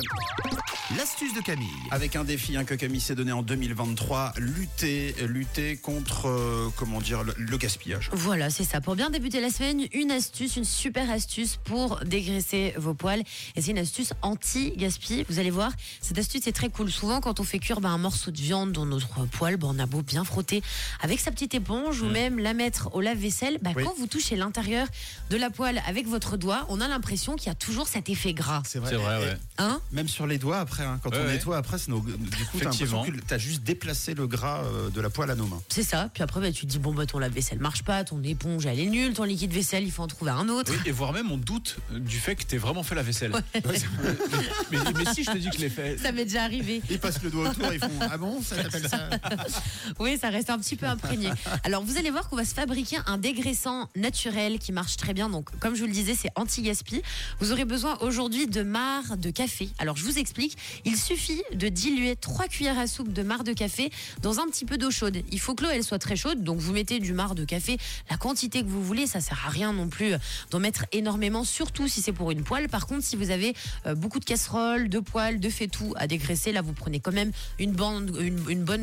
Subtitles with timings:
[0.00, 0.49] him.
[1.00, 1.66] L'astuce de Camille.
[1.90, 7.00] Avec un défi hein, que Camille s'est donné en 2023, lutter, lutter contre, euh, comment
[7.00, 8.10] dire, le, le gaspillage.
[8.12, 8.82] Voilà, c'est ça.
[8.82, 13.22] Pour bien débuter la semaine, une astuce, une super astuce pour dégraisser vos poils.
[13.56, 15.24] Et c'est une astuce anti-gaspi.
[15.30, 15.72] Vous allez voir,
[16.02, 16.90] cette astuce est très cool.
[16.90, 19.78] Souvent, quand on fait cuire ben, un morceau de viande dans notre poil, ben, on
[19.78, 20.62] a beau bien frotter
[21.00, 23.56] avec sa petite éponge ou même la mettre au lave-vaisselle.
[23.62, 23.84] Ben, Oui.
[23.84, 24.86] Quand vous touchez l'intérieur
[25.30, 28.34] de la poêle avec votre doigt, on a l'impression qu'il y a toujours cet effet
[28.34, 28.60] gras.
[28.66, 29.36] C'est C'est vrai, ouais.
[29.56, 29.80] Hein?
[29.92, 31.32] Même sur les doigts après, hein, quand Ouais, on ouais.
[31.32, 32.18] nettoie après, c'est nos- du coup,
[32.58, 33.04] t'as l'impression Effectivement.
[33.04, 35.60] que t'as juste déplacé le gras euh, de la poêle à nos mains.
[35.68, 36.10] C'est ça.
[36.12, 38.80] Puis après, ben, tu te dis, bon, bah, ton lave-vaisselle marche pas, ton éponge, elle
[38.80, 40.72] est nulle, ton liquide vaisselle, il faut en trouver un autre.
[40.72, 43.32] Oui, et voire même on doute du fait que t'aies vraiment fait la vaisselle.
[44.70, 45.98] mais, mais si je te dis que je l'ai fait.
[45.98, 46.82] Ça m'est déjà arrivé.
[46.90, 49.08] Ils passent le doigt autour, ils font Ah bon, ça s'appelle ça?
[49.98, 51.30] Oui, ça reste un petit peu imprégné.
[51.64, 55.28] Alors, vous allez voir qu'on va se fabriquer un dégraissant naturel qui marche très bien.
[55.28, 57.02] Donc, comme je vous le disais, c'est anti-gaspi.
[57.40, 59.68] Vous aurez besoin aujourd'hui de marc de café.
[59.78, 60.56] Alors, je vous explique.
[60.84, 63.90] Il suffit de diluer 3 cuillères à soupe de marc de café
[64.22, 65.22] dans un petit peu d'eau chaude.
[65.30, 66.42] Il faut que l'eau, elle soit très chaude.
[66.42, 67.76] Donc, vous mettez du marc de café,
[68.08, 69.06] la quantité que vous voulez.
[69.06, 70.14] Ça sert à rien non plus
[70.50, 72.68] d'en mettre énormément, surtout si c'est pour une poêle.
[72.68, 73.54] Par contre, si vous avez
[73.86, 77.32] euh, beaucoup de casseroles, de poêles, de faitout à dégraisser, là, vous prenez quand même
[77.58, 78.10] une, bonne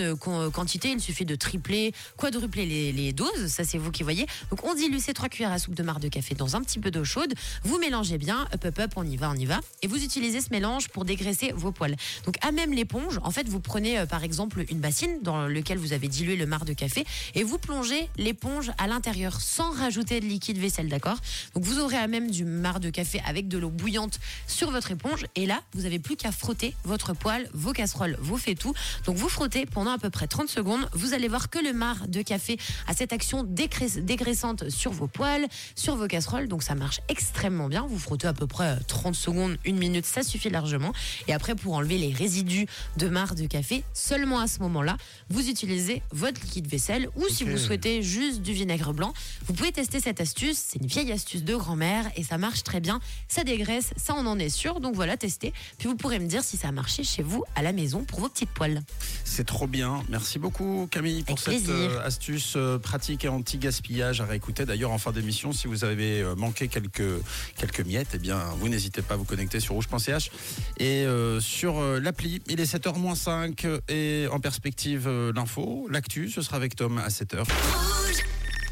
[0.00, 0.90] euh, quan- quantité.
[0.90, 3.46] Il suffit de tripler, quadrupler les, doses.
[3.46, 4.26] Ça, c'est vous qui voyez.
[4.50, 6.78] Donc, on dilue ces 3 cuillères à soupe de marc de café dans un petit
[6.78, 7.34] peu d'eau chaude.
[7.62, 8.48] Vous mélangez bien.
[8.52, 9.60] Hop, hop, hop, on y va, on y va.
[9.82, 11.83] Et vous utilisez ce mélange pour dégraisser vos poêles.
[12.24, 15.78] Donc, à même l'éponge, en fait, vous prenez euh, par exemple une bassine dans laquelle
[15.78, 17.04] vous avez dilué le marc de café
[17.34, 21.18] et vous plongez l'éponge à l'intérieur sans rajouter de liquide vaisselle, d'accord?
[21.54, 24.90] Donc, vous aurez à même du marc de café avec de l'eau bouillante sur votre
[24.90, 28.74] éponge et là, vous avez plus qu'à frotter votre poêle, vos casseroles, vos tout.
[29.06, 30.86] Donc, vous frottez pendant à peu près 30 secondes.
[30.92, 35.46] Vous allez voir que le marc de café a cette action dégraissante sur vos poêles,
[35.74, 36.48] sur vos casseroles.
[36.48, 37.86] Donc, ça marche extrêmement bien.
[37.88, 40.92] Vous frottez à peu près euh, 30 secondes, une minute, ça suffit largement.
[41.28, 44.96] Et après, pour enlever les résidus de marc de café, seulement à ce moment-là,
[45.30, 49.12] vous utilisez votre liquide vaisselle ou si vous souhaitez juste du vinaigre blanc,
[49.46, 50.58] vous pouvez tester cette astuce.
[50.58, 53.00] C'est une vieille astuce de grand-mère et ça marche très bien.
[53.28, 54.80] Ça dégraisse, ça on en est sûr.
[54.80, 55.52] Donc voilà, testez.
[55.78, 58.20] Puis vous pourrez me dire si ça a marché chez vous à la maison pour
[58.20, 58.82] vos petites poêles.
[59.24, 60.02] C'est trop bien.
[60.08, 61.90] Merci beaucoup Camille pour Avec cette plaisir.
[61.90, 64.64] euh, astuce euh, pratique et anti-gaspillage à réécouter.
[64.66, 67.02] D'ailleurs en fin d'émission, si vous avez euh, manqué quelques,
[67.56, 70.30] quelques miettes, eh bien vous n'hésitez pas à vous connecter sur rouge.ch
[70.78, 72.42] et euh, sur euh, l'appli.
[72.48, 77.38] Il est 7h-5 et en perspective euh, l'info, l'actu, ce sera avec Tom à 7h.
[77.38, 78.43] Rouge.